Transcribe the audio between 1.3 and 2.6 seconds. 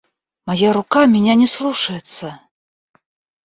не слушается!